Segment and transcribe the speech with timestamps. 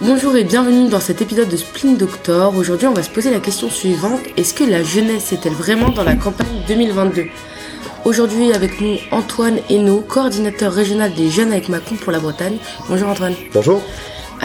[0.00, 2.56] Bonjour et bienvenue dans cet épisode de Spleen Doctor.
[2.56, 6.04] Aujourd'hui, on va se poser la question suivante est-ce que la jeunesse est-elle vraiment dans
[6.04, 7.26] la campagne 2022
[8.06, 12.56] Aujourd'hui, avec nous Antoine Hainaut, coordinateur régional des jeunes avec Macron pour la Bretagne.
[12.88, 13.34] Bonjour Antoine.
[13.52, 13.82] Bonjour.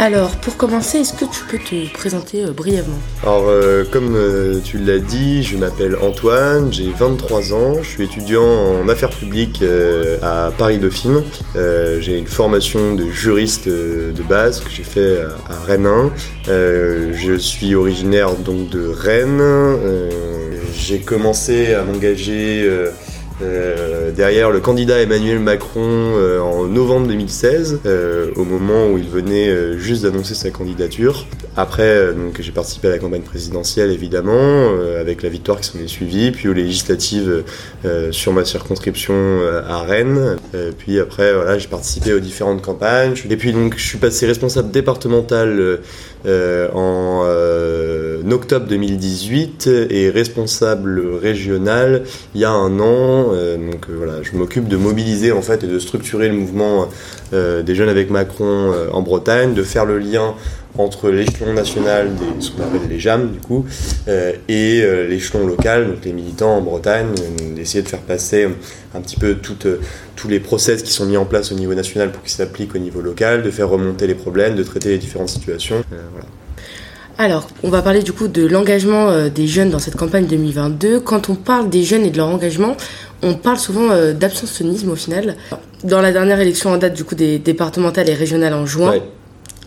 [0.02, 4.62] Alors, pour commencer, est-ce que tu peux te présenter euh, brièvement Alors, euh, comme euh,
[4.64, 9.62] tu l'as dit, je m'appelle Antoine, j'ai 23 ans, je suis étudiant en affaires publiques
[10.22, 11.22] à Paris-Dauphine.
[11.54, 16.12] j'ai une formation de juriste de base que j'ai fait à, Rennes 1.
[16.48, 19.44] je suis originaire donc de Rennes.
[20.74, 22.70] j'ai commencé à m'engager
[23.42, 29.08] euh, derrière le candidat Emmanuel Macron euh, en novembre 2016, euh, au moment où il
[29.08, 31.26] venait juste d'annoncer sa candidature.
[31.56, 36.32] Après, j'ai participé à la campagne présidentielle évidemment, avec la victoire qui s'en est suivie,
[36.32, 37.44] puis aux législatives
[38.12, 40.38] sur ma circonscription à Rennes.
[40.78, 43.14] puis après, voilà, j'ai participé aux différentes campagnes.
[43.30, 45.80] Et puis donc, je suis passé responsable départemental
[46.26, 47.26] en
[48.32, 52.04] octobre 2018 et responsable régional
[52.36, 55.68] il y a un an donc euh, voilà, je m'occupe de mobiliser en fait et
[55.68, 56.88] de structurer le mouvement
[57.34, 60.36] euh, des jeunes avec Macron en Bretagne, de faire le lien
[60.78, 63.66] entre l'échelon national, des, ce qu'on appelle les JAM du coup,
[64.08, 67.08] et l'échelon local, donc les militants en Bretagne,
[67.56, 68.48] d'essayer de faire passer
[68.94, 69.36] un petit peu
[70.16, 72.80] tous les process qui sont mis en place au niveau national pour qu'ils s'appliquent au
[72.80, 75.84] niveau local, de faire remonter les problèmes, de traiter les différentes situations.
[75.90, 76.28] voilà.
[77.22, 81.02] Alors, on va parler du coup de l'engagement des jeunes dans cette campagne 2022.
[81.02, 82.78] Quand on parle des jeunes et de leur engagement,
[83.22, 85.36] on parle souvent euh, d'abstentionnisme au final.
[85.84, 88.96] Dans la dernière élection en date du coup des départementales et régionales en juin,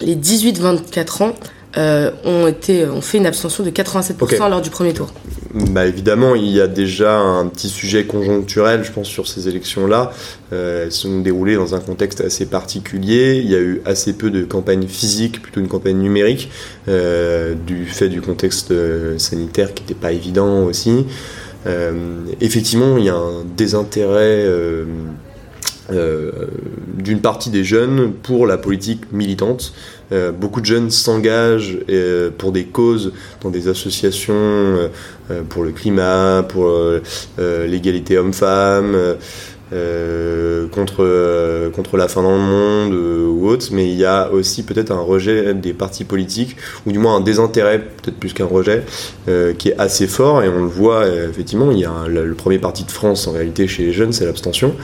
[0.01, 1.35] les 18-24 ans
[1.77, 5.13] euh, ont, été, ont fait une abstention de 87% lors du premier tour.
[5.55, 10.13] Bah évidemment, il y a déjà un petit sujet conjoncturel, je pense, sur ces élections-là.
[10.53, 13.41] Euh, elles sont déroulées dans un contexte assez particulier.
[13.45, 16.51] Il y a eu assez peu de campagnes physiques, plutôt une campagne numérique,
[16.87, 18.73] du fait du contexte
[19.19, 21.07] sanitaire qui n'était pas évident aussi.
[21.67, 24.85] Euh, effectivement, il y a un désintérêt euh,
[25.93, 26.31] euh,
[26.95, 29.73] d'une partie des jeunes pour la politique militante.
[30.39, 31.79] Beaucoup de jeunes s'engagent
[32.39, 34.91] pour des causes dans des associations
[35.49, 36.71] pour le climat, pour
[37.39, 39.17] l'égalité homme-femme.
[39.73, 44.05] Euh, contre, euh, contre la fin dans le monde euh, ou autre, mais il y
[44.05, 46.57] a aussi peut-être un rejet des partis politiques,
[46.87, 48.83] ou du moins un désintérêt, peut-être plus qu'un rejet,
[49.59, 52.85] qui est assez fort, et on le voit effectivement, il y a le premier parti
[52.85, 54.75] de France en réalité chez les jeunes, c'est l'abstention.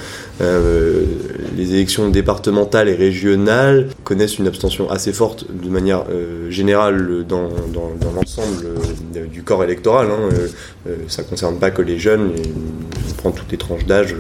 [0.41, 6.05] les élections départementales et régionales connaissent une abstention assez forte de manière
[6.49, 7.49] générale dans,
[8.15, 8.67] l'ensemble
[9.33, 10.09] du corps électoral.
[10.11, 10.91] Hein.
[11.09, 12.33] ça concerne pas que les jeunes,
[13.19, 14.15] prend toutes les tranches d'âge,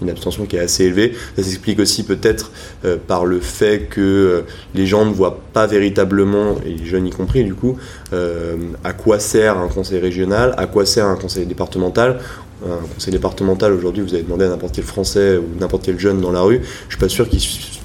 [0.00, 1.14] une abstention qui est assez élevée.
[1.36, 2.52] Ça s'explique aussi peut-être
[2.84, 4.42] euh, par le fait que euh,
[4.74, 7.76] les gens ne voient pas véritablement, et les jeunes y compris du coup,
[8.12, 12.20] euh, à quoi sert un conseil régional, à quoi sert un conseil départemental
[12.64, 16.20] un conseil départemental aujourd'hui, vous avez demandé à n'importe quel Français ou n'importe quel jeune
[16.20, 17.40] dans la rue, je suis pas sûr qu'il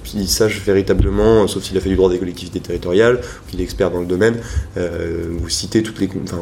[0.07, 3.19] qu'il sache véritablement, sauf s'il a fait du droit des collectivités territoriales,
[3.49, 4.35] qu'il est expert dans le domaine,
[4.77, 6.39] euh, vous citez toutes les enfin,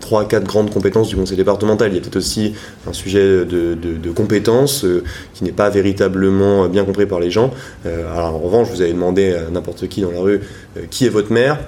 [0.00, 1.90] 3 quatre grandes compétences du conseil départemental.
[1.90, 2.54] Il y a peut-être aussi
[2.86, 5.04] un sujet de, de, compétences euh,
[5.34, 7.52] qui n'est pas véritablement bien compris par les gens.
[7.86, 10.40] Euh, alors en revanche, vous avez demandé à n'importe qui dans la rue
[10.90, 11.58] qui est votre maire,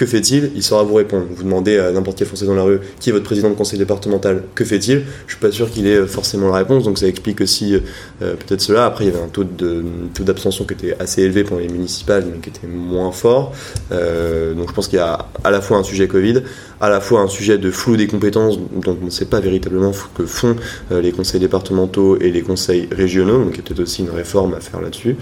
[0.00, 0.50] que fait-il?
[0.56, 1.26] Il saura vous répondre.
[1.28, 3.78] Vous demandez à n'importe quel Français dans la rue qui est votre président de conseil
[3.78, 5.02] départemental, que fait-il?
[5.26, 8.62] Je suis pas sûr qu'il ait forcément la réponse, donc ça explique aussi euh, peut-être
[8.62, 8.86] cela.
[8.86, 9.84] Après, il y avait un taux de
[10.14, 13.52] taux d'abstention qui était assez élevé pour les municipales, mais qui était moins fort.
[13.92, 16.44] Euh, donc je pense qu'il y a à la fois un sujet Covid,
[16.80, 19.92] à la fois un sujet de flou des compétences dont on ne sait pas véritablement
[20.14, 20.56] que font
[20.92, 24.10] euh, les conseils départementaux et les conseils régionaux, donc il y a peut-être aussi une
[24.10, 25.16] réforme à faire là-dessus.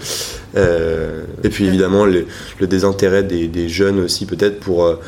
[0.55, 2.25] et puis évidemment le,
[2.61, 4.99] désintérêt des, des jeunes aussi peut-être pour, euh,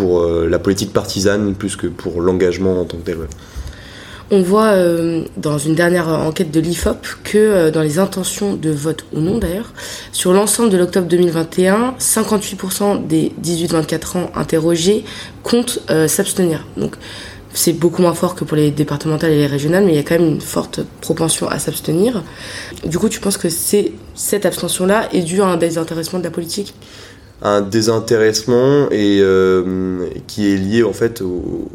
[0.00, 3.16] euh, la politique partisane plus que pour l'engagement en tant que tel.
[4.30, 9.06] On voit euh, dans une dernière enquête de l'IFOP que dans les intentions de vote
[9.12, 9.72] ou non d'ailleurs,
[10.12, 15.04] sur l'ensemble de l'octobre 2021, 58% des 18-24 ans interrogés
[15.42, 16.64] comptent s'abstenir.
[16.76, 16.94] Donc
[17.54, 20.02] c'est beaucoup moins fort que pour les départementales et les régionales, mais il y a
[20.02, 22.22] quand même une forte propension à s'abstenir.
[22.84, 26.74] Du coup, tu penses que cette abstention-là est due à un désintéressement de la politique?
[27.42, 31.68] Un désintéressement euh, qui est lié en fait au,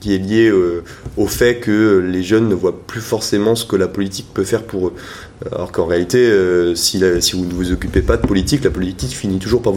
[0.00, 0.82] qui est lié euh,
[1.16, 4.62] au fait que les jeunes ne voient plus forcément ce que la politique peut faire
[4.62, 4.94] pour eux.
[5.52, 7.02] Alors qu'en réalité, euh, si,
[7.34, 9.74] vous ne vous occupez pas de politique, la politique finit toujours par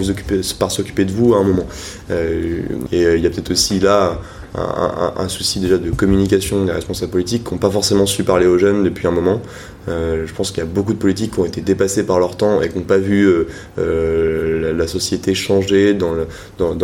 [0.72, 1.68] s'occuper de vous à un moment.
[2.10, 4.20] et il y a peut-être aussi là
[4.56, 8.58] un, souci déjà de communication des responsables politiques qui n'ont pas forcément su parler aux
[8.58, 9.42] jeunes depuis un moment.
[9.88, 12.38] Euh, je pense qu'il y a beaucoup de politiques qui ont été dépassés par leur
[12.38, 13.48] temps et qui n'ont pas vu euh,
[13.80, 16.16] euh, la, société changer dans,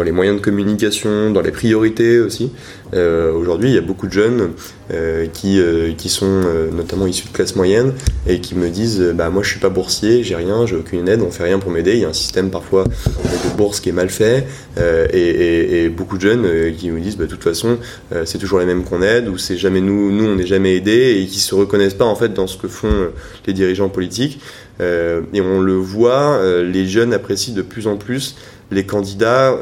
[0.04, 2.52] les moyens de communication, dans les priorités aussi.
[2.92, 4.52] Aujourd'hui, il y a beaucoup de jeunes
[5.34, 6.42] qui, sont
[6.74, 7.94] notamment issus de classe moyenne
[8.28, 11.22] et qui me disent bah, Moi, je suis pas boursier, j'ai rien, j'ai aucune aide,
[11.22, 11.94] on fait rien pour m'aider.
[11.94, 14.48] Il y a un système parfois de bourse qui est mal fait
[15.14, 17.78] et, beaucoup de jeunes qui me disent bah, De toute façon,
[18.26, 21.20] c'est toujours les mêmes qu'on aide ou c'est jamais nous, nous on n'est jamais aidés
[21.22, 23.10] et qui se reconnaissent pas en fait dans ce que font euh,
[23.48, 24.40] les dirigeants politiques.
[24.82, 28.36] Euh, et on le voit, euh, les jeunes apprécient de plus en plus
[28.72, 29.58] les candidats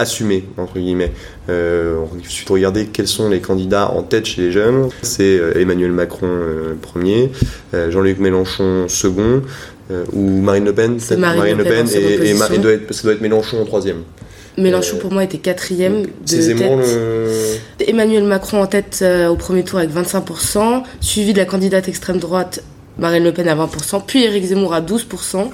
[0.00, 1.12] assumés, entre guillemets.
[1.48, 4.88] il suffit de regarder quels sont les candidats en tête chez les jeunes.
[5.02, 6.28] C'est Emmanuel Macron
[6.80, 7.30] premier,
[7.72, 9.42] Jean-Luc Mélenchon second,
[10.12, 14.02] ou Marine Le Pen, Marine, Le Pen, et, et, ça doit être Mélenchon en troisième.
[14.58, 16.52] Mélenchon pour moi était quatrième de
[17.78, 17.88] tête.
[17.88, 22.62] Emmanuel Macron en tête au premier tour avec 25%, suivi de la candidate extrême droite
[22.98, 25.50] Marine Le Pen à 20%, puis Éric Zemmour à 12%.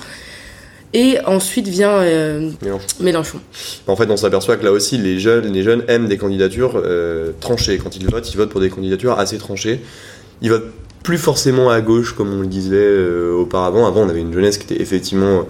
[0.95, 2.51] Et ensuite vient euh,
[2.99, 3.41] Mélenchon.
[3.87, 7.33] En fait, on s'aperçoit que là aussi, les jeunes, les jeunes aiment des candidatures euh,
[7.41, 7.77] tranchées.
[7.77, 9.81] Quand ils votent, ils votent pour des candidatures assez tranchées.
[10.41, 10.73] Ils votent
[11.03, 13.87] plus forcément à gauche, comme on le disait euh, auparavant.
[13.87, 15.47] Avant, on avait une jeunesse qui était effectivement,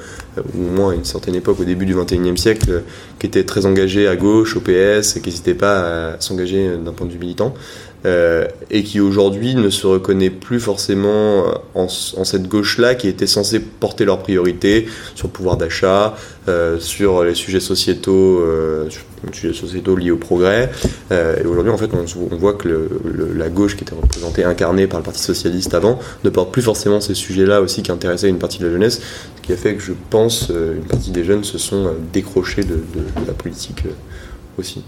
[0.55, 2.83] ou au moins à une certaine époque, au début du 21e siècle,
[3.19, 6.93] qui était très engagée à gauche, au PS, et qui n'hésitait pas à s'engager d'un
[6.93, 7.55] point de vue militant.
[8.06, 13.59] Euh, et qui aujourd'hui ne se reconnaît plus forcément en, cette gauche-là qui était censée
[13.59, 14.87] porter leurs priorités
[15.17, 16.15] sur le pouvoir d'achat,
[16.47, 18.89] euh, sur les sujets sociétaux, euh,
[19.33, 20.71] sujets sociétaux liés au progrès.
[21.11, 22.69] et aujourd'hui, en fait, on, voit que
[23.35, 27.00] la gauche qui était représentée, incarnée par le Parti socialiste avant, ne porte plus forcément
[27.00, 29.00] ces sujets-là aussi qui intéressaient une partie de la jeunesse,
[29.37, 32.79] ce qui a fait que je pense une partie des jeunes se sont décrochés de
[33.27, 33.83] la politique
[34.56, 34.85] aussi.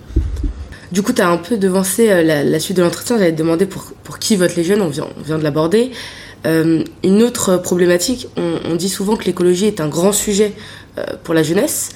[0.92, 3.16] Du coup, tu as un peu devancé euh, la, suite de l'entretien.
[3.16, 5.06] J'allais te demander pour, qui votent les jeunes, on vient,
[5.38, 5.92] de l'aborder.
[6.46, 10.52] Euh, une autre problématique, on, dit souvent que l'écologie est un grand sujet
[10.98, 11.90] euh, pour la jeunesse.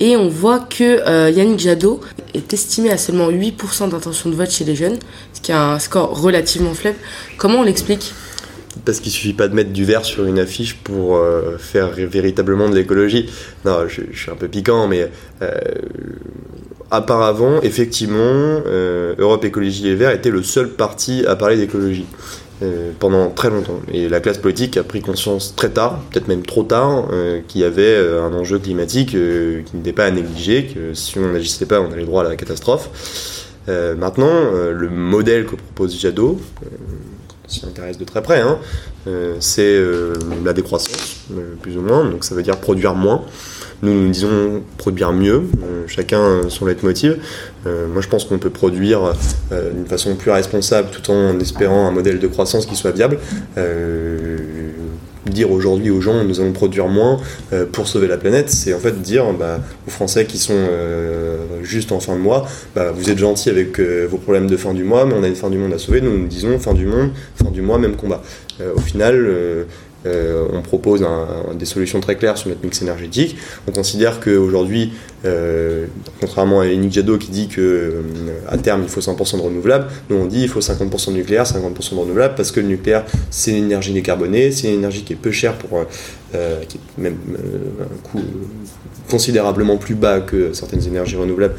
[0.00, 2.00] Et on voit que Yannick Jadot
[2.32, 4.96] est estimé à seulement 8% d'intention de vote chez les jeunes,
[5.34, 6.98] ce qui est un score relativement faible.
[7.36, 8.14] Comment on l'explique?
[8.84, 11.20] Parce qu'il suffit pas de mettre du vert sur une affiche pour
[11.58, 13.28] faire véritablement de l'écologie.
[13.64, 15.10] Non, je, suis un peu piquant, mais
[16.90, 22.06] Apparemment, effectivement, euh, Europe Écologie Les Verts était le seul parti à parler d'écologie.
[22.60, 23.78] Euh, pendant très longtemps.
[23.92, 27.60] Et la classe politique a pris conscience très tard, peut-être même trop tard, euh, qu'il
[27.60, 31.80] y avait un enjeu climatique qui n'était pas à négliger, que si on n'agissait pas,
[31.80, 32.90] on allait droit à la catastrophe.
[33.68, 36.40] maintenant, le modèle que propose Jadot,
[37.46, 38.58] s'y intéresse de très près, hein,
[39.38, 39.80] c'est
[40.44, 41.26] la décroissance,
[41.62, 43.24] plus ou moins, donc ça veut dire produire moins.
[43.82, 47.18] Nous, nous disons produire mieux, euh, chacun son leitmotiv.
[47.66, 49.14] Euh, moi, je pense qu'on peut produire
[49.52, 53.18] euh, d'une façon plus responsable tout en espérant un modèle de croissance qui soit viable
[55.26, 57.18] dire aujourd'hui aux gens nous allons produire moins
[57.72, 60.56] pour sauver la planète, c'est en fait dire bah, aux Français qui sont
[61.62, 64.84] juste en fin de mois, bah, vous êtes gentils avec vos problèmes de fin du
[64.84, 66.86] mois, mais on a une fin du monde à sauver, nous nous disons fin du
[66.86, 68.22] monde, fin du mois, même combat.
[68.74, 69.66] au final,
[70.06, 71.04] euh, on propose
[71.54, 73.36] des solutions très claires sur notre mix énergétique.
[73.66, 74.92] On considère qu'aujourd'hui,
[75.24, 75.86] euh,
[76.20, 78.02] contrairement à Yannick Jadot qui dit qu'à euh,
[78.62, 81.94] terme il faut 100% de renouvelable, nous on dit il faut 50% de nucléaire, 50%
[81.94, 85.16] de renouvelable parce que le nucléaire c'est une énergie décarbonée, c'est une énergie qui est
[85.16, 85.84] peu chère pour
[86.68, 87.16] qui est même
[87.80, 88.20] un coût
[89.10, 91.54] considérablement plus bas que certaines énergies renouvelables.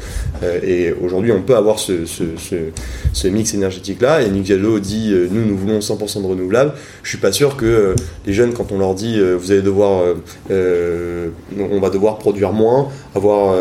[0.62, 4.22] Et aujourd'hui, on peut avoir ce, mix énergétique-là.
[4.22, 6.72] Et Nick Jadot dit nous, nous voulons 100% de renouvelables.
[7.02, 10.02] Je suis pas sûr que les jeunes, quand on leur dit vous allez devoir,
[10.50, 13.56] on va devoir produire moins, avoir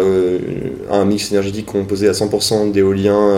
[0.91, 3.37] un mix énergétique composé à 100% d'éolien,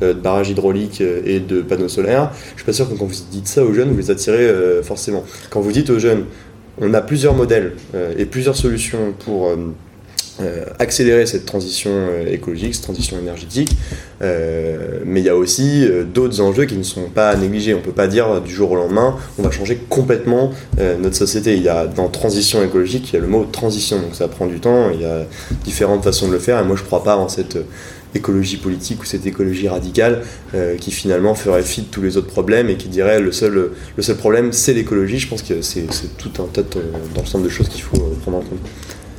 [0.00, 3.48] de barrages hydrauliques et de panneaux solaires, je suis pas sûr que quand vous dites
[3.48, 4.48] ça aux jeunes, vous les attirez
[4.82, 5.24] forcément.
[5.50, 6.24] Quand vous dites aux jeunes
[6.80, 9.48] on a plusieurs modèles euh, et plusieurs solutions pour
[10.40, 11.90] euh, euh, accélérer cette transition
[12.26, 13.76] écologique, cette transition énergétique,
[14.20, 17.74] mais il y a aussi d'autres enjeux qui ne sont pas à négliger.
[17.74, 21.56] On ne peut pas dire du jour au lendemain, on va changer complètement notre société.
[21.56, 24.46] Il y a dans transition écologique, il y a le mot transition, donc ça prend
[24.46, 25.26] du temps, il y a
[25.64, 27.58] différentes façons de le faire, et moi je ne crois pas en cette
[28.14, 30.22] écologie politique ou cette écologie radicale
[30.54, 33.70] euh, qui finalement ferait fi de tous les autres problèmes et qui dirait le seul,
[33.96, 35.18] le seul problème c'est l'écologie.
[35.18, 36.62] Je pense que c'est tout un tas
[37.14, 38.58] d'ensemble de choses qu'il faut euh, prendre en compte.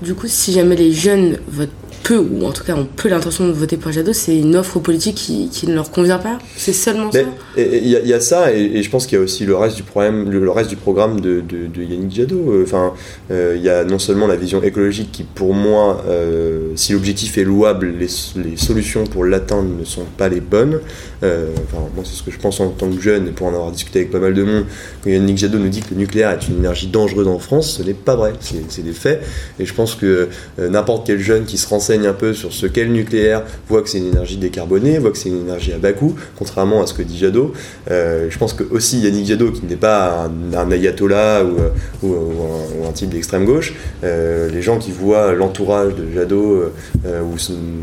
[0.01, 1.69] Du coup, si jamais les jeunes votent
[2.03, 4.79] peut, ou en tout cas on peut l'intention de voter pour Jadot, c'est une offre
[4.79, 7.19] politique qui, qui, ne leur convient pas C'est seulement ça?
[7.57, 9.83] Il y, y, a ça, et, je pense qu'il y a aussi le reste du,
[9.83, 12.61] problème, le, reste du programme de, de, de Yannick Jadot.
[12.63, 12.93] Enfin,
[13.31, 17.37] euh, il y a non seulement la vision écologique qui, pour moi, euh, si l'objectif
[17.37, 18.07] est louable, les,
[18.41, 20.79] les solutions pour l'atteindre ne sont pas les bonnes.
[21.23, 23.53] Euh, enfin, moi, c'est ce que je pense en tant que jeune, et pour en
[23.53, 24.65] avoir discuté avec pas mal de monde,
[25.03, 27.83] quand Yannick Jadot nous dit que le nucléaire est une énergie dangereuse en France, ce
[27.83, 29.21] n'est pas vrai, c'est des faits.
[29.59, 32.83] Et je pense que n'importe quel jeune qui se renseigne un peu sur ce qu'est
[32.83, 35.93] le nucléaire voit que c'est une énergie décarbonée, voit que c'est une énergie à bas
[35.93, 37.53] coût, contrairement à ce que dit Jadot.
[37.87, 43.09] je pense que aussi Yannick Jadot, qui n'est pas un, ayatollah ou, ou, un, type
[43.09, 46.71] d'extrême gauche, les gens qui voient l'entourage de Jadot
[47.05, 47.35] ou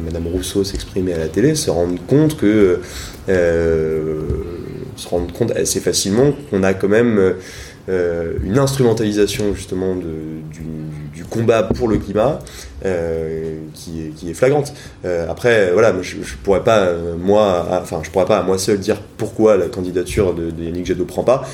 [0.05, 2.81] Madame Rousseau s'exprimer à la télé se rendent compte que
[3.29, 4.21] euh,
[4.97, 7.35] se rendre compte assez facilement qu'on a quand même
[7.89, 10.03] euh, une instrumentalisation justement de,
[10.53, 12.39] du, combat pour le climat
[12.85, 14.73] euh, qui, est, flagrante.
[15.29, 19.01] après, voilà, je, je pourrais pas moi, enfin, je pourrais pas à moi seul dire
[19.17, 21.47] pourquoi la candidature de, Yannick Jadot prend pas.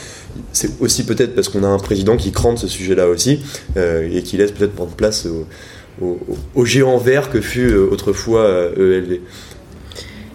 [0.53, 3.41] C'est aussi peut-être parce qu'on a un président qui crante ce sujet-là aussi
[3.77, 5.27] et qui laisse peut-être prendre place
[6.01, 9.21] au, géant vert que fut autrefois ELV.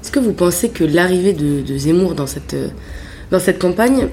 [0.08, 2.56] Est-ce que vous pensez que l'arrivée de, Zemmour dans cette,
[3.30, 4.08] dans cette campagne,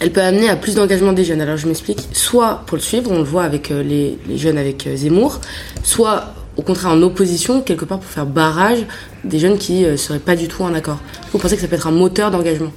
[0.00, 1.40] elle peut amener à plus d'engagement des jeunes.
[1.40, 4.86] Alors je m'explique, soit pour le suivre, on le voit avec euh, les, jeunes avec
[4.86, 5.40] euh, Zemmour,
[5.82, 8.86] soit au contraire en opposition, quelque part pour faire barrage
[9.24, 10.98] des jeunes qui ne euh, seraient pas du tout en accord.
[11.32, 12.72] Vous pensez que ça peut être un moteur d'engagement?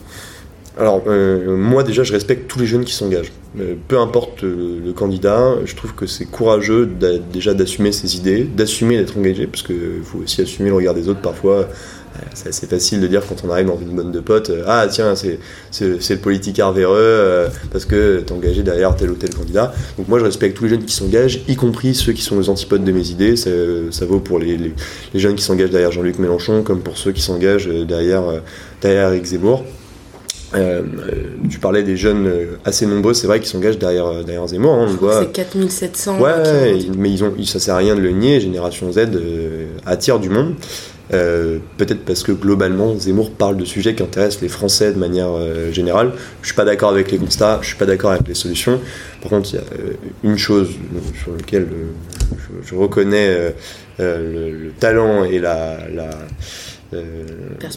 [0.79, 3.31] Alors, moi déjà, je respecte tous les jeunes qui s'engagent.
[3.87, 6.89] peu importe le candidat, je trouve que c'est courageux
[7.31, 11.09] déjà d'assumer ses idées, d'assumer d'être engagé, parce qu'il faut aussi assumer le regard des
[11.09, 11.67] autres parfois
[12.33, 14.87] c'est assez facile de dire quand on arrive dans une bonne de potes euh, Ah,
[14.89, 15.39] tiens, c'est,
[15.81, 19.73] le politique véreux euh, parce que t'es engagé derrière tel ou tel candidat.
[19.97, 22.49] Donc, moi, je respecte tous les jeunes qui s'engagent, y compris ceux qui sont les
[22.49, 23.35] antipodes de mes idées.
[23.35, 27.21] Ça, vaut pour les, les, jeunes qui s'engagent derrière Jean-Luc Mélenchon, comme pour ceux qui
[27.21, 28.23] s'engagent derrière,
[28.81, 29.63] derrière Eric Zemmour.
[30.55, 30.81] Euh,
[31.49, 32.31] tu parlais des jeunes
[32.63, 34.73] assez nombreux, c'est vrai, qui s'engagent derrière, derrière Zemmour.
[34.73, 34.87] Hein,
[35.19, 36.19] c'est 4700.
[36.19, 36.31] Ouais,
[36.97, 38.39] mais ils ont, ça sert à rien de le nier.
[38.39, 38.99] Génération Z
[39.85, 40.55] attire du monde.
[41.13, 45.29] Euh, peut-être parce que globalement, Zemmour parle de sujets qui intéressent les Français de manière
[45.31, 46.11] euh, générale.
[46.41, 48.79] Je suis pas d'accord avec les constats, je suis pas d'accord avec les solutions.
[49.21, 50.69] Par contre, il y a euh, une chose
[51.23, 51.67] sur laquelle
[52.65, 53.53] je, reconnais
[53.99, 55.79] le, talent et la,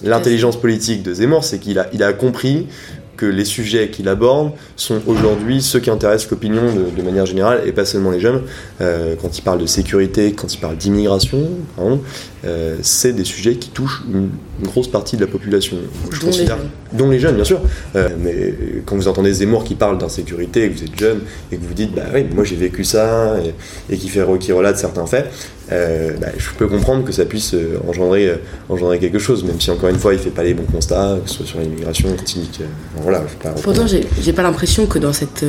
[0.03, 2.67] l'intelligence politique de Zemmour, c'est qu'il a, il a compris
[3.21, 6.63] que les sujets qu'il aborde sont aujourd'hui ceux qui intéressent l'opinion
[6.97, 8.43] de, manière générale et pas seulement les jeunes.
[8.81, 11.51] Euh, quand il parle de sécurité, quand il parle d'immigration,
[12.47, 14.31] euh, c'est des sujets qui touchent une,
[14.63, 15.77] grosse partie de la population.
[16.11, 17.61] Je dont, considère, les dont les jeunes, bien sûr.
[17.95, 18.55] Euh, mais
[18.87, 21.21] quand vous entendez Zemmour qui parle d'insécurité et que vous êtes jeune
[21.53, 23.37] et que vous dites, bah oui, moi j'ai vécu ça
[23.91, 25.31] et, qui, fait, qui relate certains faits,
[25.73, 28.37] euh, bah, je peux comprendre que ça puisse euh, engendrer, euh,
[28.69, 31.31] engendrer quelque chose, même si encore une fois il fait pas les bons constats, que
[31.31, 32.61] ce soit sur l'immigration, clinique.
[32.97, 33.23] voilà,
[33.63, 35.45] Pourtant, j'ai pas l'impression que dans cette,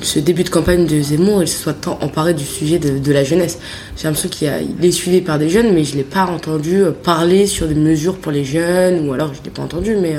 [0.00, 3.24] ce début de campagne de Zemmour, il se soit tant emparé du sujet de, la
[3.24, 3.58] jeunesse.
[3.96, 7.66] J'ai l'impression qu'il est suivi par des jeunes, mais je l'ai pas entendu parler sur
[7.66, 10.14] des mesures pour les jeunes, ou alors je l'ai pas entendu, mais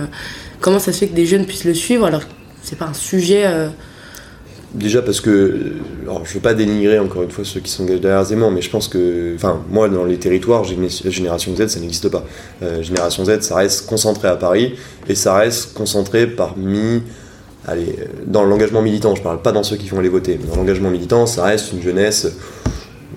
[0.59, 2.93] comment ça se fait que des jeunes puissent le suivre alors que c'est pas un
[2.93, 3.45] sujet
[4.73, 5.73] Déjà parce que,
[6.03, 8.69] alors je veux pas dénigrer encore une fois ceux qui s'engagent derrière Zemmour, mais je
[8.69, 12.23] pense que, enfin, moi dans les territoires, Génération Z, ça n'existe pas.
[12.61, 14.75] Euh, Génération Z, ça reste concentré à Paris
[15.07, 17.01] et ça reste concentré parmi,
[17.67, 17.95] allez,
[18.27, 19.15] dans l'engagement militant.
[19.15, 21.73] Je parle pas dans ceux qui vont aller voter, mais dans l'engagement militant, ça reste
[21.73, 22.27] une jeunesse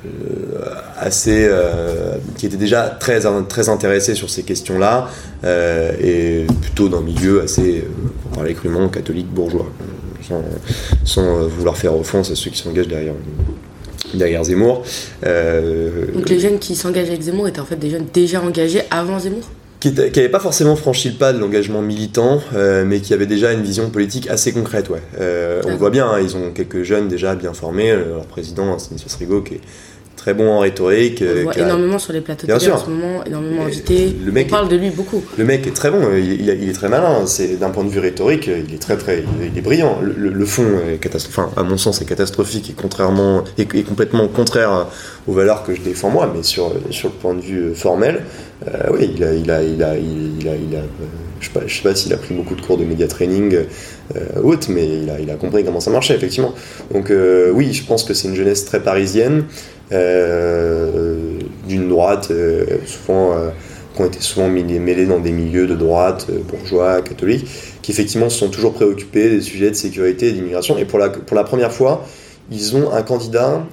[0.07, 0.65] euh,
[0.99, 5.09] assez, euh, qui était déjà très très intéressée sur ces questions-là
[5.45, 7.85] et plutôt d'un milieu assez,
[8.23, 9.67] pour parler crûment, catholique bourgeois
[11.05, 13.15] sans, euh, vouloir faire offense à ceux qui s'engagent derrière,
[14.15, 14.85] derrière Zemmour.
[15.27, 18.83] Euh, Donc les jeunes qui s'engagent avec Zemmour étaient en fait des jeunes déjà engagés
[18.91, 19.45] avant Zemmour
[19.81, 23.53] qui n'avaient pas forcément franchi le pas de l'engagement militant, euh, mais qui avaient déjà
[23.53, 24.89] une vision politique assez concrète.
[24.91, 25.03] Ouais.
[25.19, 27.93] on le voit bien, hein, ils ont quelques jeunes déjà bien formés.
[27.93, 29.61] leur président, Stanislas Rigaud, qui est
[30.23, 31.19] très bon en rhétorique.
[31.21, 34.17] On le voit énormément sur les plateaux de télé en ce moment, énormément invité.
[34.25, 35.21] Le mec On parle de lui beaucoup.
[35.37, 37.27] Le mec est très bon, il, est très malin.
[37.27, 39.99] C'est d'un point de vue rhétorique, il est très très, il est brillant.
[40.01, 41.39] Le, fond est catastrophique.
[41.39, 44.87] Enfin, à mon sens, est catastrophique et contrairement, est, complètement contraire
[45.27, 48.52] aux valeurs que je défends moi, mais sur sur le point de vue formel, euh,
[48.93, 50.83] oui, il a, il a, il a, il a, il a,
[51.41, 53.55] je je sais pas s'il a pris beaucoup de cours de média training
[54.17, 54.87] euh, mais
[55.21, 56.55] il a, compris comment ça marchait effectivement.
[56.93, 59.45] Donc euh, oui, je pense que c'est une jeunesse très parisienne.
[59.93, 61.39] Euh,
[61.69, 63.51] d'une droite euh, souvent euh,
[63.95, 67.47] qui ont été souvent mêlés dans des milieux de droite, bourgeois, catholiques,
[67.83, 70.79] qui effectivement se sont toujours préoccupés des sujets de sécurité et d'immigration.
[70.79, 72.07] Et pour la première fois,
[72.51, 73.67] ils ont un candidat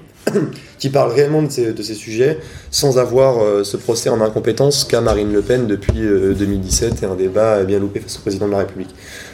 [0.78, 2.40] qui parle réellement de ces, de ces sujets
[2.72, 7.16] sans avoir euh, ce procès en incompétence qu'a Marine Le Pen depuis 2017 et un
[7.16, 8.94] débat bien loupé face au président de la République.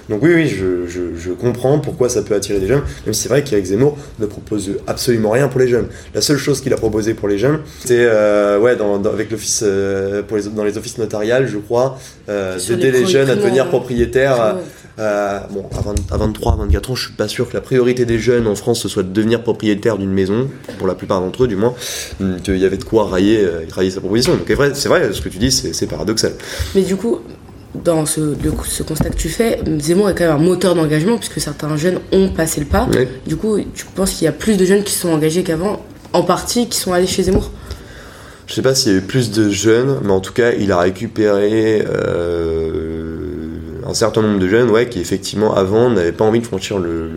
[0.09, 3.23] Donc oui, oui, je, je, je comprends pourquoi ça peut attirer des jeunes, même si
[3.23, 5.87] c'est vrai qu'Éric Zemmour ne propose absolument rien pour les jeunes.
[6.13, 8.05] La seule chose qu'il a proposé pour les jeunes, c'est
[8.57, 9.65] ouais, dans, avec l'office
[10.27, 11.97] pour les, dans les offices notariales, je crois,
[12.27, 14.57] d'aider les, jeunes à devenir propriétaires.
[14.97, 15.81] Euh, bon, à,
[16.17, 18.81] 23, à 24 ans, je suis pas sûr que la priorité des jeunes en France
[18.81, 21.73] ce soit de devenir propriétaire d'une maison, pour la plupart d'entre eux du moins,
[22.21, 24.35] hum, qu'il y avait de quoi railler, euh, railler sa proposition.
[24.35, 26.33] Donc c'est vrai, ce que tu dis, c'est paradoxal.
[26.75, 27.19] Mais du coup,
[27.83, 28.35] dans ce,
[28.69, 31.99] ce, constat que tu fais, Zemmour est quand même un moteur d'engagement, puisque certains jeunes
[32.13, 32.87] ont passé le pas.
[33.27, 35.83] Du coup, tu penses qu'il y a plus de jeunes qui sont engagés qu'avant,
[36.13, 37.51] en partie, qui sont allés chez Zemmour?
[38.47, 40.71] Je sais pas s'il y a eu plus de jeunes, mais en tout cas, il
[40.71, 42.64] a récupéré euh,
[43.95, 47.09] certain nombre de jeunes ouais, qui effectivement avant n'avaient pas envie de franchir le,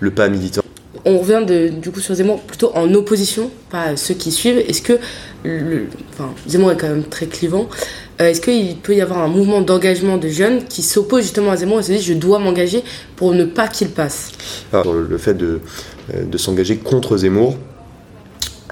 [0.00, 0.62] le, pas militant.
[1.04, 4.58] On revient de, du coup sur Zemmour plutôt en opposition, pas ceux qui suivent.
[4.58, 4.98] Est-ce que
[5.44, 7.68] le, enfin, Zemmour est quand même très clivant.
[8.20, 11.56] Euh, est-ce qu'il peut y avoir un mouvement d'engagement de jeunes qui s'opposent justement à
[11.56, 12.84] Zemmour et se disent je dois m'engager
[13.16, 14.32] pour ne pas qu'il passe?
[14.72, 15.60] Alors, Le fait de,
[16.14, 17.56] euh, de s'engager contre Zemmour,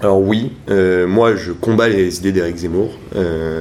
[0.01, 2.91] alors oui, euh, moi je combats les idées d'Éric Zemmour.
[3.17, 3.61] Euh,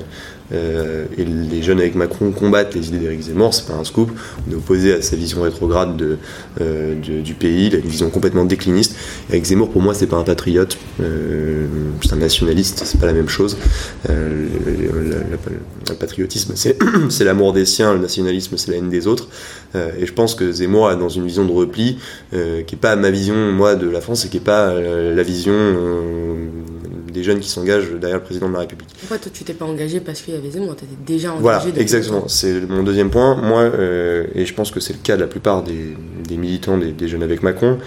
[0.51, 4.11] et les jeunes avec Macron combattent les idées d'Éric Zemmour, c'est pas un scoop.
[4.47, 6.17] On est opposé à sa vision rétrograde de,
[6.61, 8.95] euh, du pays, une vision complètement décliniste.
[9.29, 11.67] Éric Zemmour, pour moi, c'est pas un patriote, euh,
[12.01, 13.57] c'est un nationaliste, c'est pas la même chose.
[14.07, 16.53] Le, patriotisme,
[17.09, 19.27] c'est l'amour des siens, le nationalisme, c'est la haine des autres.
[19.75, 21.97] et je pense que Zemmour a dans une vision de repli
[22.31, 25.53] qui est pas ma vision, moi, de la France, et qui est pas la vision
[27.17, 28.89] des jeunes qui s'engagent derrière le président de la République.
[28.99, 31.41] Pourquoi toi tu t'es pas engagé parce qu'il y avait Zemmour, tu étais déjà engagé
[31.41, 33.35] Voilà, exactement, c'est mon deuxième point.
[33.35, 37.07] Moi, euh, et je pense que c'est le cas de la plupart des, militants, des,
[37.07, 37.79] jeunes avec Macron,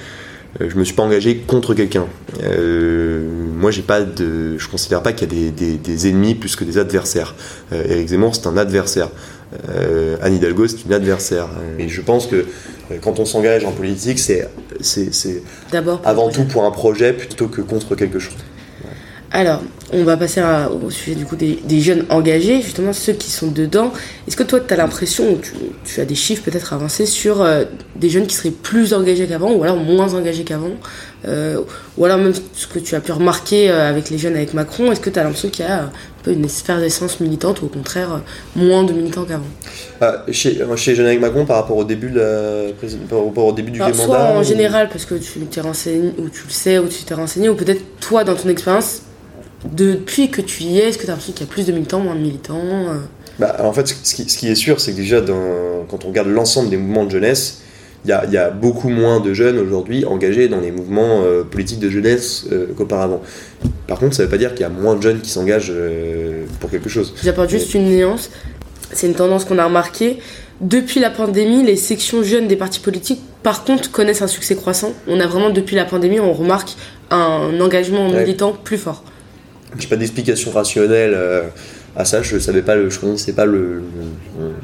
[0.60, 2.06] euh, je me suis pas engagé contre quelqu'un.
[2.42, 6.64] Euh, moi, j'ai pas de, je considère pas qu'il y a des, ennemis plus que
[6.64, 7.34] des adversaires.
[7.72, 9.10] Euh, Éric Zemmour, c'est un adversaire.
[10.22, 11.48] Anne Hidalgo, c'est une adversaire.
[11.78, 12.46] Et je pense que
[13.00, 14.48] quand on s'engage en politique, c'est
[16.04, 18.36] avant tout pour un projet plutôt que contre quelque chose.
[19.32, 20.42] Alors, on va passer
[20.82, 23.92] au sujet du coup des, jeunes engagés, justement ceux qui sont dedans.
[24.26, 25.52] Est-ce que toi, tu as l'impression, tu,
[25.84, 29.52] tu as des chiffres peut-être avancés sur euh, des jeunes qui seraient plus engagés qu'avant,
[29.52, 30.72] ou alors moins engagés qu'avant
[31.26, 31.60] euh,
[31.96, 34.90] Ou alors même ce que tu as pu remarquer euh, avec les jeunes avec Macron,
[34.90, 35.90] est-ce que tu as l'impression qu'il y a un
[36.24, 38.20] peu une d'essence militante, ou au contraire
[38.56, 39.44] moins de militants qu'avant
[40.00, 42.72] ah, chez, chez jeunes avec Macron, par rapport au début, de la,
[43.08, 46.28] par rapport au début du mandat Soit en général, parce que tu t'es renseigné, ou
[46.28, 49.02] tu le sais, ou tu t'es renseigné, ou peut-être toi, dans ton expérience,
[49.64, 51.72] depuis que tu y es, est-ce que tu as l'impression qu'il y a plus de
[51.72, 52.98] militants, moins de militants euh
[53.38, 56.70] bah, En fait, ce qui, est sûr, c'est que déjà, dans, quand on regarde l'ensemble
[56.70, 57.62] des mouvements de jeunesse,
[58.06, 61.80] il y, y a, beaucoup moins de jeunes aujourd'hui engagés dans les mouvements euh, politiques
[61.80, 63.20] de jeunesse euh, qu'auparavant.
[63.86, 65.72] Par contre, ça ne veut pas dire qu'il y a moins de jeunes qui s'engagent
[66.60, 67.12] pour quelque chose.
[67.22, 68.30] J'apporte juste une nuance.
[68.92, 70.18] C'est une tendance qu'on a remarquée.
[70.60, 74.92] Depuis la pandémie, les sections jeunes des partis politiques, par contre, connaissent un succès croissant.
[75.06, 76.76] On a vraiment, depuis la pandémie, on remarque
[77.10, 79.02] un engagement militant plus fort.
[79.78, 81.42] J'ai pas d'explication rationnelle euh,
[81.96, 82.22] à ça.
[82.22, 83.82] Je savais pas, le, je connaissais pas le,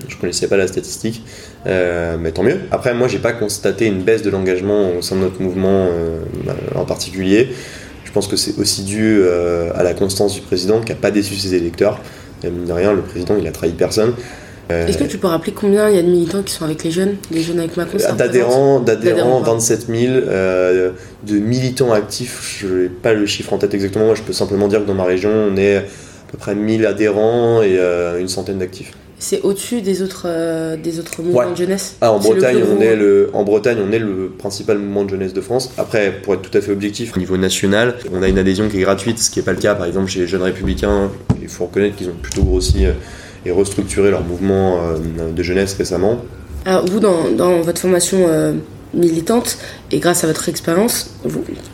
[0.09, 1.23] je connaissais pas la statistique,
[1.67, 2.61] euh, mais tant mieux.
[2.71, 6.21] Après, moi, j'ai pas constaté une baisse de l'engagement au sein de notre mouvement euh,
[6.75, 7.51] en particulier.
[8.05, 9.23] Je pense que c'est aussi dû
[9.75, 12.01] à la constance du président qui a pas déçu ses électeurs.
[12.43, 14.15] Et mine de rien, le président, il a trahi personne.
[14.69, 16.91] Est-ce que tu peux rappeler combien il y a de militants qui sont avec les
[16.91, 20.13] jeunes, les jeunes avec Macron D'adhérents, d'adhérents, 27 000.
[20.15, 20.91] Euh,
[21.25, 24.07] de militants actifs, je n'ai pas le chiffre en tête exactement.
[24.07, 25.83] Moi, je peux simplement dire que dans ma région, on est à
[26.31, 28.93] peu près 1000 adhérents et euh, une centaine d'actifs.
[29.19, 32.95] C'est au-dessus des autres, euh, des autres mouvements de jeunesse ah, en, Bretagne, on est
[32.95, 35.73] le, en Bretagne, on est le principal mouvement de jeunesse de France.
[35.79, 38.77] Après, pour être tout à fait objectif, au niveau national, on a une adhésion qui
[38.77, 41.11] est gratuite, ce qui n'est pas le cas par exemple chez les jeunes républicains.
[41.41, 42.85] Il faut reconnaître qu'ils ont plutôt grossi
[43.47, 46.19] et restructurer leur mouvement euh, de jeunesse récemment.
[46.65, 48.53] Alors vous, dans, dans votre formation euh,
[48.93, 49.59] militante,
[49.93, 51.11] et grâce à votre expérience,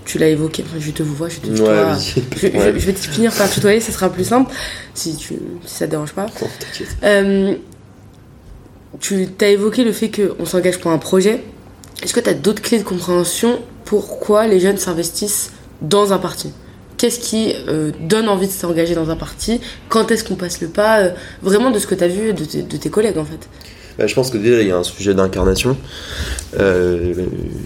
[0.04, 1.96] tu l'as évoqué, je te vous vois, je te tutoie.
[2.36, 4.52] je, vais te finir par tutoyer, ça sera plus simple,
[4.94, 6.26] si, tu, si ça te dérange pas.
[7.04, 7.54] euh,
[9.00, 11.42] tu as évoqué le fait qu'on s'engage pour un projet.
[12.02, 16.52] Est-ce que tu as d'autres clés de compréhension pourquoi les jeunes s'investissent dans un parti?
[17.02, 20.68] Qu'est-ce qui euh, donne envie de s'engager dans un parti Quand est-ce qu'on passe le
[20.68, 21.10] pas euh,
[21.42, 23.48] Vraiment de ce que tu as vu de, de, tes collègues en fait.
[23.98, 25.76] Bah, je pense que déjà il y a un sujet d'incarnation.
[26.60, 27.12] Euh,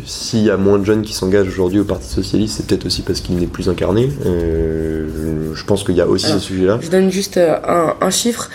[0.06, 3.02] s'il y a moins de jeunes qui s'engagent aujourd'hui au Parti Socialiste, c'est peut-être aussi
[3.02, 4.08] parce qu'il n'est plus incarné.
[4.24, 6.78] je pense qu'il y a aussi ce sujet-là.
[6.80, 8.48] Je donne juste un, un, chiffre.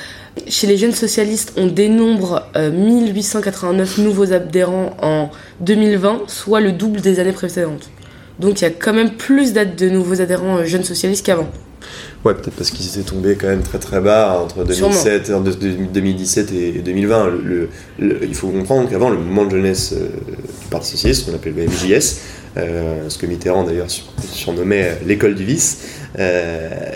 [0.48, 7.20] Chez les jeunes socialistes, on dénombre 1889 nouveaux adhérents en 2020, soit le double des
[7.20, 7.92] années précédentes.
[8.40, 11.50] Donc il y a quand même plus de nouveaux adhérents jeunes socialistes qu'avant.
[12.24, 15.32] Ouais, peut-être parce qu'ils étaient tombés quand même très très bas entre 2007,
[15.92, 17.32] 2017 et 2020.
[18.00, 22.20] il faut comprendre qu'avant, le mouvement de jeunesse du Parti Socialiste, qu'on appelle le MJS,
[22.56, 23.88] ce que Mitterrand d'ailleurs
[24.32, 25.80] surnommait l'école du vice,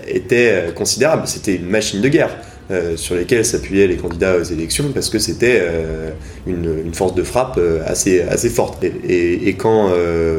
[0.07, 1.23] était considérable.
[1.25, 2.37] C'était une machine de guerre.
[2.71, 6.09] Euh, sur lesquels s'appuyaient les candidats aux élections parce que c'était euh,
[6.47, 8.83] une, force de frappe euh, assez, assez forte.
[9.07, 9.91] Et, quand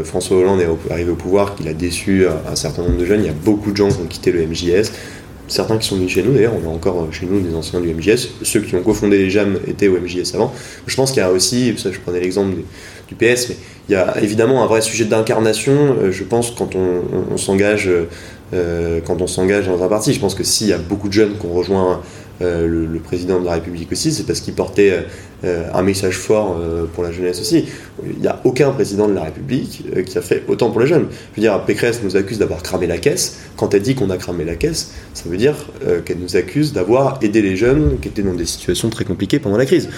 [0.03, 3.27] François Hollande est arrivé au pouvoir, qu'il a déçu un, certain nombre de jeunes, il
[3.27, 4.91] y a beaucoup de gens qui ont quitté le MJS.
[5.47, 7.95] Certains qui sont venus chez nous, d'ailleurs, on a encore chez nous des anciens du
[7.95, 8.29] MJS.
[8.43, 10.53] Ceux qui ont cofondé les JAM étaient au MJS avant.
[10.87, 12.57] Je pense qu'il y a aussi, ça je prenais l'exemple
[13.07, 13.57] du PS, mais
[13.89, 17.89] il y a évidemment un vrai sujet d'incarnation, je pense, quand on s'engage
[18.55, 20.13] euh, quand on s'engage dans un parti.
[20.13, 22.01] Je pense que s'il y a beaucoup de jeunes qui ont rejoint
[22.43, 25.05] euh, le, président de la République aussi, c'est parce qu'il portait
[25.45, 26.57] euh, un message fort
[26.95, 27.65] pour la jeunesse aussi.
[28.05, 31.09] Il n'y a aucun président de la République qui a fait autant pour les jeunes.
[31.33, 33.39] Je veux dire, Pécresse nous accuse d'avoir cramé la caisse.
[33.57, 35.55] Quand elle dit qu'on a cramé la caisse, ça veut dire
[36.05, 39.57] qu'elle nous accuse d'avoir aidé les jeunes qui étaient dans des situations très compliquées pendant
[39.57, 39.89] la crise.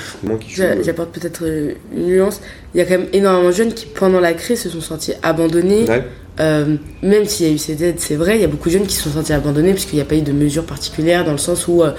[0.83, 2.41] J'apporte peut-être une nuance.
[2.75, 5.13] Il y a quand même énormément de jeunes qui, pendant la crise, se sont sentis
[5.23, 5.87] abandonnés.
[6.40, 8.74] Euh, même s'il y a eu ces aides, c'est vrai, il y a beaucoup de
[8.74, 11.33] jeunes qui se sont sentis abandonnés puisqu'il n'y a pas eu de mesures particulières dans
[11.33, 11.90] le sens où euh,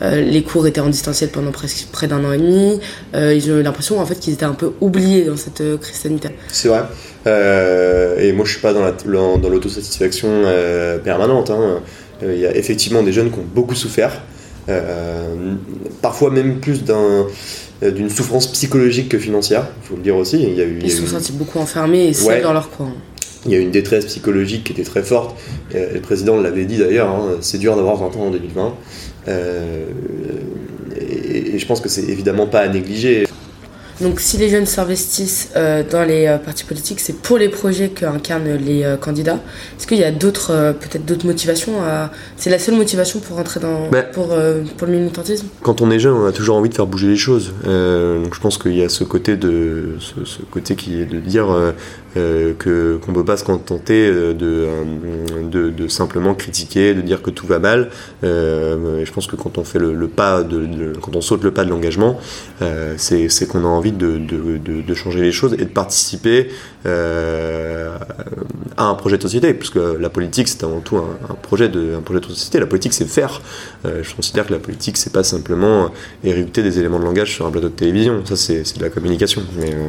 [0.00, 2.80] euh, les cours étaient en distanciel pendant presque près d'un an et demi.
[3.14, 6.32] ils ont eu l'impression en fait qu'ils étaient un peu oubliés dans cette crise sanitaire.
[6.48, 6.82] C'est vrai.
[7.26, 10.44] et moi je suis pas dans l'autosatisfaction
[11.04, 11.50] permanente.
[11.50, 11.80] Hein.
[12.22, 14.22] Il y a effectivement des jeunes qui ont beaucoup souffert.
[16.00, 20.42] parfois même plus d'une souffrance psychologique que financière, il faut le dire aussi.
[20.42, 22.92] Il y a eu, Ils se sont sentis beaucoup enfermés et seuls dans leur coin
[23.46, 25.36] il y a une détresse psychologique qui était très forte.
[25.74, 28.74] le président l'avait dit d'ailleurs, hein, c'est dur d'avoir 20 ans en 2020.
[29.28, 29.84] Euh,
[30.96, 33.24] et, et, je pense que c'est évidemment pas à négliger.
[34.02, 37.88] Donc si les jeunes s'investissent euh, dans les euh, partis politiques, c'est pour les projets
[37.90, 39.38] qu'incarnent les euh, candidats.
[39.78, 41.74] Est-ce qu'il y a d'autres, peut-être d'autres motivations
[42.36, 44.28] C'est la seule motivation pour rentrer dans bah, pour,
[44.76, 45.46] pour le militantisme?
[45.62, 47.52] Quand on est jeune, on a toujours envie de faire bouger les choses.
[47.64, 51.46] donc je pense qu'il y a ce côté de ce, côté qui est de dire
[52.14, 54.68] que qu'on peut pas se contenter de,
[55.50, 57.90] de, simplement critiquer, de dire que tout va mal.
[58.22, 61.70] je pense que quand on fait le, pas de, quand on saute le pas de
[61.70, 62.18] l'engagement,
[62.96, 66.48] c'est qu'on a envie de, changer les choses et de participer
[66.84, 67.96] euh,
[68.76, 72.20] à un projet de société, puisque la politique c'est avant tout un, projet de, projet
[72.20, 72.58] de société.
[72.58, 73.40] La politique c'est faire.
[73.84, 75.90] Euh, je considère que la politique c'est pas simplement
[76.24, 78.24] érupter des éléments de langage sur un plateau de télévision.
[78.24, 79.42] Ça c'est de la communication.
[79.58, 79.88] Mais, euh,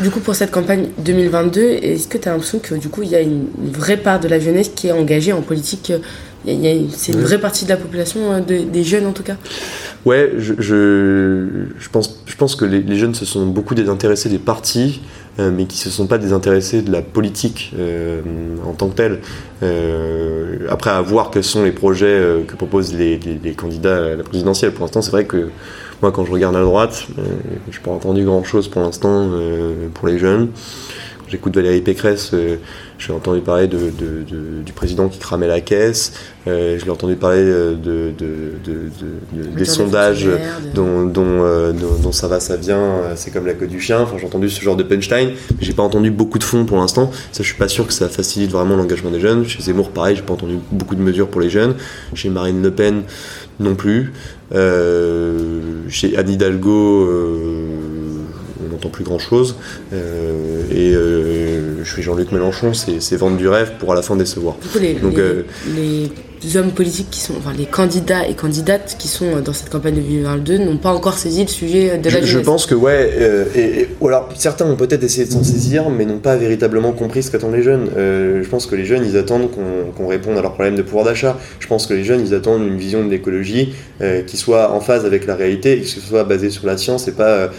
[0.00, 3.08] du coup, pour cette campagne 2022, est-ce que tu as l'impression que du coup, il
[3.08, 5.92] y a une vraie part de la jeunesse qui est engagée en politique
[6.44, 9.36] C'est une vraie partie de la population, des jeunes en tout cas?
[10.06, 15.00] Ouais, je, je, pense, je pense que les, jeunes se sont beaucoup désintéressés des partis,
[15.40, 18.20] euh, mais qui se sont pas désintéressés de la politique euh,
[18.64, 19.18] en tant que telle.
[19.64, 24.22] Euh, après, à voir quels sont les projets que proposent les, les, candidats à la
[24.22, 24.70] présidentielle.
[24.70, 25.48] Pour l'instant, c'est vrai que
[26.02, 29.30] moi, quand je regarde à droite, je n'ai pas entendu grand-chose pour l'instant
[29.94, 30.50] pour les jeunes.
[31.28, 32.32] J'écoute Valérie Pécresse,
[32.98, 33.90] j'ai entendu parler de,
[34.64, 36.12] du président qui cramait la caisse.
[36.48, 38.12] Euh, je l'ai entendu parler euh, de,
[39.56, 40.28] des sondages
[40.74, 43.02] dont, euh, dont, dont, ça va, ça vient.
[43.16, 44.00] C'est comme la queue du chien.
[44.00, 45.30] Enfin, j'ai entendu ce genre de punchline.
[45.50, 47.10] Mais j'ai pas entendu beaucoup de fonds pour l'instant.
[47.32, 49.46] Ça, je suis pas sûr que ça facilite vraiment l'engagement des jeunes.
[49.46, 51.74] Chez Zemmour, pareil, j'ai pas entendu beaucoup de mesures pour les jeunes.
[52.14, 53.02] Chez Marine Le Pen,
[53.60, 54.12] non plus.
[54.52, 57.08] chez Anne Hidalgo
[58.64, 59.56] on n'entend plus grand chose.
[59.92, 64.56] et je suis Jean-Luc Mélenchon, c'est vendre du rêve pour à la fin décevoir.
[65.02, 65.20] Donc,
[65.74, 66.10] les
[66.56, 70.00] hommes politiques qui sont, enfin les candidats et candidates qui sont dans cette campagne de
[70.00, 73.44] 2022 n'ont pas encore saisi le sujet de la je, je pense que ouais, euh,
[73.54, 77.22] et, ou alors certains ont peut-être essayé de s'en saisir, mais n'ont pas véritablement compris
[77.22, 77.88] ce qu'attendent les jeunes.
[77.96, 81.04] Euh, je pense que les jeunes, ils attendent qu'on réponde à leurs problèmes de pouvoir
[81.04, 81.38] d'achat.
[81.60, 84.80] Je pense que les jeunes, ils attendent une vision de l'écologie euh, qui soit en
[84.80, 87.50] phase avec la réalité, et qui soit basée sur la science et pas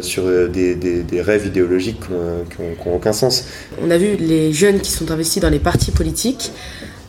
[0.00, 3.44] sur des, des, des, rêves idéologiques qui n'ont aucun sens.
[3.82, 6.52] On a vu les jeunes qui sont investis dans les partis politiques.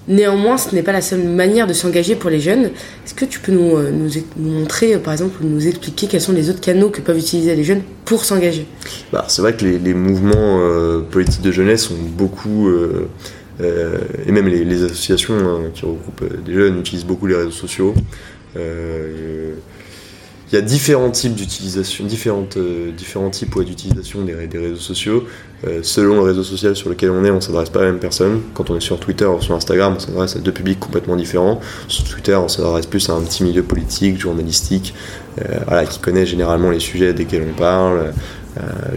[0.08, 2.66] Néanmoins, ce n'est pas la seule manière de s'engager pour les jeunes.
[3.06, 3.92] Est-ce que tu peux nous, euh,
[4.38, 7.56] montrer, euh, par exemple, ou nous expliquer quels sont les autres canaux que peuvent utiliser
[7.56, 8.66] les jeunes pour s'engager?
[9.14, 12.70] Bah, C'est vrai que les, mouvements euh, politiques de jeunesse ont beaucoup,
[13.62, 17.94] et même les, associations hein, qui regroupent des jeunes utilisent beaucoup les réseaux sociaux
[20.54, 25.24] il y a différents types d'utilisation, différentes, euh, différents types d'utilisation des, réseaux sociaux.
[25.66, 28.00] Euh, selon le réseau social sur lequel on est, on s'adresse pas à la même
[28.00, 28.40] personne.
[28.54, 31.60] Quand on est sur Twitter ou sur Instagram, on s'adresse à deux publics complètement différents.
[31.88, 34.94] Sur Twitter, on s'adresse plus à un petit milieu politique, journalistique,
[35.42, 38.14] euh, qui connaît généralement les sujets desquels on parle.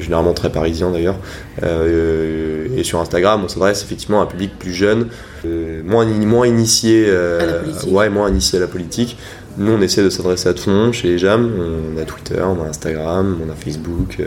[0.01, 1.17] Généralement très parisien d'ailleurs.
[1.63, 5.09] et sur Instagram, on s'adresse effectivement à un public plus jeune,
[5.85, 7.11] moins, moins initié,
[7.89, 9.17] ouais, moins initié à la politique.
[9.59, 11.51] Nous, on essaie de s'adresser à tout le monde chez les JAM.
[11.95, 14.19] On a Twitter, on a Instagram, on a Facebook.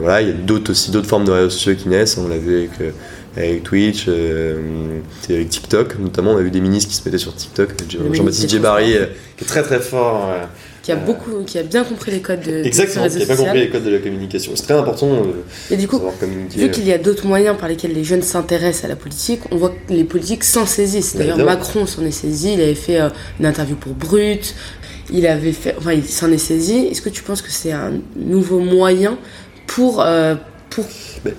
[0.00, 2.18] voilà, il y a d'autres aussi d'autres formes de réseaux sociaux qui naissent.
[2.18, 2.92] On l'a vu avec
[3.36, 6.32] avec Twitch, euh, avec TikTok notamment.
[6.32, 7.70] On a vu des ministres qui se mettaient sur TikTok.
[7.88, 9.06] Jean-Baptiste Djebari, euh,
[9.36, 10.28] qui est très très fort.
[10.80, 12.64] Euh, qui a beaucoup, qui a bien compris les codes de.
[12.64, 14.52] Exactement, qui a bien compris les codes de la communication.
[14.54, 15.22] C'est très important.
[15.70, 16.00] Et du coup,
[16.56, 19.56] vu qu'il y a d'autres moyens par lesquels les jeunes s'intéressent à la politique, on
[19.56, 21.16] voit que les politiques s'en saisissent.
[21.16, 22.54] D'ailleurs, Macron s'en est saisi.
[22.54, 22.98] Il avait fait
[23.38, 24.54] une interview pour Brut.
[25.12, 26.86] Il avait fait, enfin, il s'en est saisi.
[26.90, 29.18] Est-ce que tu penses que c'est un nouveau moyen
[29.66, 30.04] pour
[30.70, 30.84] pour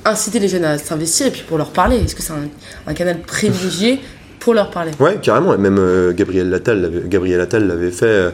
[0.06, 1.98] inciter les jeunes à s'investir et puis pour leur parler?
[1.98, 2.34] Est-ce que c'est
[2.86, 4.00] un, canal privilégié
[4.40, 4.92] pour leur parler?
[5.00, 5.58] Ouais, carrément.
[5.58, 8.32] Même euh, Gabriel Attal, Gabriel Attal l'avait fait euh,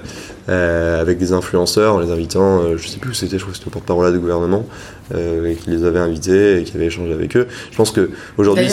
[0.49, 2.77] euh, avec des influenceurs en les invitant.
[2.77, 3.38] je sais plus où c'était.
[3.38, 4.65] Je crois que c'était au porte-parole du gouvernement
[5.13, 7.47] et qui les avait invités et qui avait échangé avec eux.
[7.71, 8.69] Je pense que aujourd'hui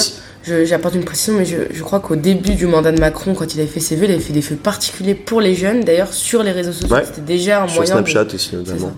[0.47, 3.61] J'apporte une précision, mais je, je crois qu'au début du mandat de Macron, quand il
[3.61, 5.81] avait fait ses vœux, il avait fait des feux particuliers pour les jeunes.
[5.81, 8.93] D'ailleurs, sur les réseaux sociaux, c'était déjà un sur Snapchat aussi, notamment.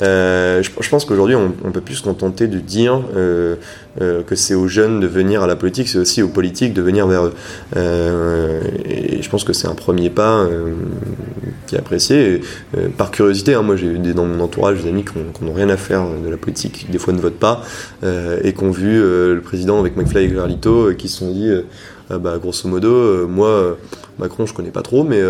[0.00, 3.56] Euh, je, je, pense qu'aujourd'hui, on, on, peut plus se contenter de dire euh,
[4.00, 6.80] euh, que c'est aux jeunes de venir à la politique, c'est aussi aux politiques de
[6.80, 7.34] venir vers eux.
[7.76, 10.72] Euh, et je pense que c'est un premier pas euh,
[11.66, 12.21] qui est apprécié.
[12.22, 12.40] Et,
[12.96, 15.76] par curiosité, hein, moi j'ai eu dans mon entourage des amis qui n'ont rien à
[15.76, 17.62] faire de la politique, qui des fois ne votent pas,
[18.42, 21.50] et qui ont vu le président avec McFly et Carlito, qui se sont dit,
[22.18, 23.76] bah, grosso modo, moi,
[24.18, 25.20] Macron, je connais pas trop, mais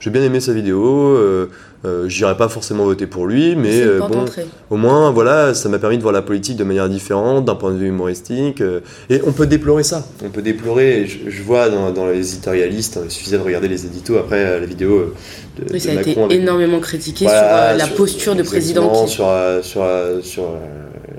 [0.00, 1.48] j'ai bien aimé sa vidéo.
[1.84, 4.24] Euh, J'irai pas forcément voter pour lui, mais euh, bon,
[4.70, 7.72] au moins, voilà, ça m'a permis de voir la politique de manière différente, d'un point
[7.72, 8.60] de vue humoristique.
[8.60, 10.06] Euh, et on peut déplorer ça.
[10.24, 11.06] On peut déplorer.
[11.06, 15.12] Je, vois dans, les éditorialistes, il suffisait de regarder les éditos après la vidéo.
[15.58, 19.06] De, ça a été énormément critiqué sur la posture de président.
[19.08, 19.26] Sur,
[19.62, 19.84] sur,
[20.22, 20.44] sur,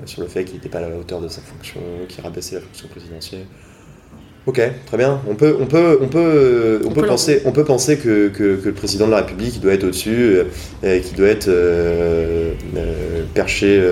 [0.06, 2.62] sur le fait qu'il n'était pas à la hauteur de sa fonction, qu'il rabaissait la
[2.62, 3.44] fonction présidentielle.
[4.46, 5.20] Ok, très bien.
[5.26, 8.72] On peut, on peut, on peut, on, peut penser, on peut penser que, que, le
[8.72, 10.36] président de la République doit être au-dessus,
[10.84, 13.82] euh, qui doit être euh, euh, perché,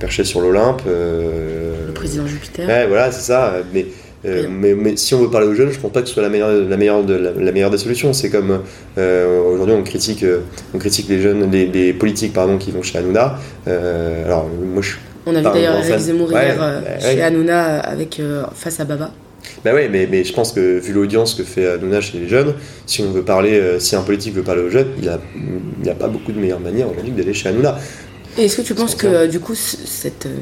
[0.00, 0.82] perché sur l'Olympe.
[0.86, 2.66] le président Jupiter.
[2.66, 3.58] Ouais, voilà, c'est ça.
[3.72, 3.86] Mais,
[4.24, 6.28] mais, mais, si on veut parler aux jeunes, je pense pas que ce soit la
[6.28, 8.12] meilleure, la meilleure, de, la, meilleure des solutions.
[8.12, 8.62] C'est comme
[8.96, 10.24] aujourd'hui, on critique,
[10.74, 13.38] on critique les jeunes, les, politiques pardon, qui vont chez Hanouna.
[13.66, 14.94] alors, moi, je
[15.24, 18.20] on a vu d'ailleurs Eric Zemmour hier chez Hanouna avec
[18.56, 19.12] face à Baba.
[19.64, 22.54] Ben oui, mais, mais je pense que vu l'audience que fait Hanouna chez les jeunes,
[22.86, 25.92] si on veut parler, euh, si un politique veut parler aux jeunes, il n'y a,
[25.92, 27.78] a pas beaucoup de meilleures manières aujourd'hui d'aller chez Hanouna.
[28.38, 30.38] Et est-ce que tu penses que euh, du coup, cette, euh,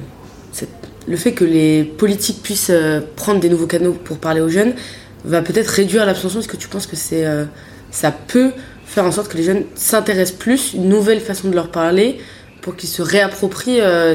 [0.52, 0.68] cette,
[1.06, 2.72] le fait que les politiques puissent
[3.16, 4.74] prendre des nouveaux canaux pour parler aux jeunes
[5.24, 6.40] va peut-être réduire l'abstention?
[6.40, 7.24] Est-ce que tu penses que c'est,
[7.90, 8.50] ça peut
[8.84, 12.18] faire en sorte que les jeunes s'intéressent plus, une nouvelle façon de leur parler
[12.60, 14.14] pour qu'ils se réapproprient euh,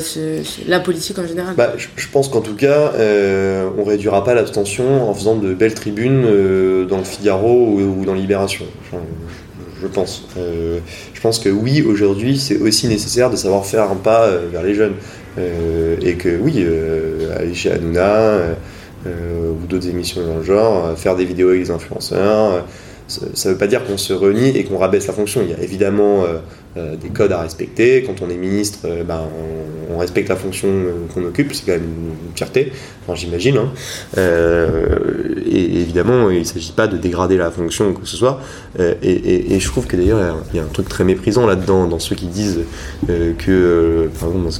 [0.68, 5.10] la politique en général bah, je, pense qu'en tout cas, euh, on réduira pas l'abstention
[5.10, 8.66] en faisant de belles tribunes euh, dans le Figaro ou, dans Libération.
[9.82, 10.28] je pense.
[10.36, 14.74] je pense que oui, aujourd'hui, c'est aussi nécessaire de savoir faire un pas vers les
[14.74, 14.96] jeunes.
[15.38, 16.66] et que oui,
[17.38, 18.38] aller chez Hanouna
[19.06, 22.64] ou d'autres émissions dans le genre, faire des vidéos avec les influenceurs
[23.08, 25.42] ça ne veut pas dire qu'on se renie et qu'on rabaisse la fonction.
[25.44, 26.24] Il y a évidemment
[26.78, 28.04] euh, euh, des codes à respecter.
[28.04, 29.22] Quand on est ministre, euh, ben,
[29.90, 30.68] on, respecte la fonction
[31.14, 32.74] qu'on occupe, c'est quand même une, fierté,
[33.14, 33.58] j'imagine.
[33.58, 33.72] Hein.
[34.18, 38.42] et évidemment, il ne s'agit pas de dégrader la fonction ou quoi que ce soit.
[38.78, 40.20] Et, je trouve que d'ailleurs,
[40.54, 42.60] il y a un truc très méprisant là-dedans, dans ceux qui disent
[43.08, 44.52] que, dans,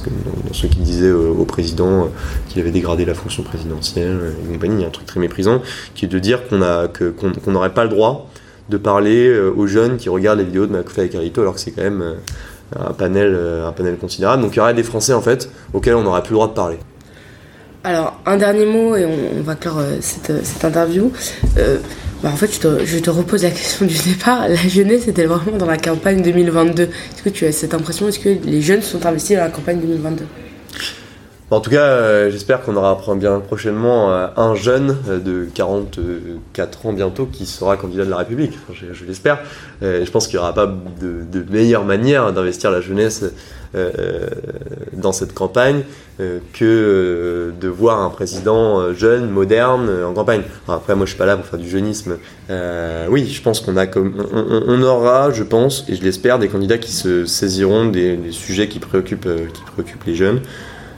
[0.52, 2.08] ceux qui disaient au président
[2.48, 5.60] qu'il avait dégradé la fonction présidentielle et compagnie, il y a un truc très méprisant
[5.94, 8.30] qui est de dire qu'on n'aurait pas le droit
[8.68, 11.60] de parler euh, aux jeunes qui regardent les vidéos de McFly et Carlito alors que
[11.60, 12.14] c'est quand même euh,
[12.76, 14.42] un panel, euh, un panel considérable.
[14.42, 16.54] Donc il y aurait des Français en fait auxquels on n'aurait plus le droit de
[16.54, 16.78] parler.
[17.84, 21.12] Alors un dernier mot et on, va clore cette, cette, interview.
[22.22, 24.48] bah, en fait, je te, je te, repose la question du départ.
[24.48, 26.82] La jeunesse était vraiment dans la campagne 2022.
[26.82, 28.08] Est-ce que tu as cette impression?
[28.08, 30.24] Est-ce que les jeunes sont investis dans la campagne 2022
[31.48, 36.86] en tout cas, euh, j'espère qu'on aura bien prochainement euh, un jeune euh, de 44
[36.86, 38.58] ans bientôt qui sera candidat de la République.
[38.72, 39.38] je, l'espère.
[39.80, 43.24] je pense qu'il n'y aura pas de, meilleure manière d'investir la jeunesse
[44.94, 45.82] dans cette campagne
[46.18, 50.42] que de voir un président jeune, moderne en campagne.
[50.66, 52.16] après, moi, je suis pas là pour faire du jeunisme.
[53.08, 56.78] oui, je pense qu'on a comme on, aura, je pense, et je l'espère, des candidats
[56.78, 60.40] qui se saisiront des, des sujets qui préoccupent, qui préoccupent les jeunes.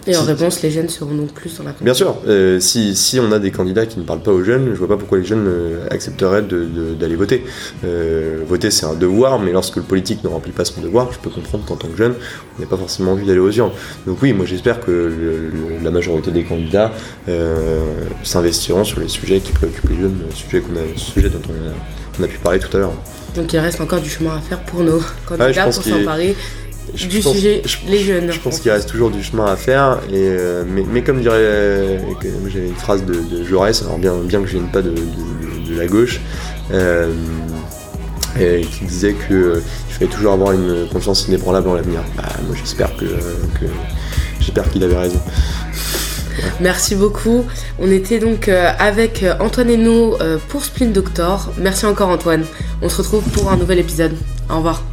[0.09, 2.97] Et en Si- réponse, les jeunes seront donc plus dans la Bien sûr, euh, si,
[2.97, 5.19] si on a des candidats qui ne parlent pas aux jeunes, je vois pas pourquoi
[5.19, 7.45] les jeunes euh, accepteraient d'aller voter.
[7.85, 11.19] Euh, voter c'est un devoir, mais lorsque le politique ne remplit pas son devoir, je
[11.19, 12.15] peux comprendre qu'en tant que jeune,
[12.59, 13.73] on n'a pas forcément envie d'aller aux urnes.
[14.07, 16.91] Donc oui, moi j'espère que le- le- la majorité des candidats
[17.29, 17.81] euh,
[18.23, 21.53] s'investiront sur les sujets qui préoccupent les jeunes, le sujet, qu'on a, sujet dont on
[21.69, 21.73] a,
[22.21, 22.93] on a pu parler tout à l'heure.
[23.37, 26.35] Donc il reste encore du chemin à faire pour nos candidats pour s'emparer
[26.95, 28.31] Je du pense- sujet je- les jeunes.
[28.33, 31.35] Je pense qu'il reste toujours du chemin à faire, et, euh, mais, mais comme dirait,
[31.37, 31.99] euh,
[32.49, 35.73] j'avais une phrase de, de Jaurès, alors bien, bien que je vienne pas de, de-
[35.75, 36.21] de la gauche,
[36.73, 37.13] euh,
[38.37, 42.01] qui disait que euh, il fallait toujours avoir une confiance inébranlable en l'avenir.
[42.17, 43.67] Bah, moi j'espère que, que
[44.41, 45.21] j'espère qu'il avait raison.
[46.61, 47.45] Merci beaucoup.
[47.81, 51.51] On était donc euh, avec euh, Antoine euh, pour Spleen Doctor.
[51.59, 52.45] Merci encore Antoine.
[52.81, 54.13] On se retrouve pour un nouvel épisode.
[54.49, 54.85] Au revoir.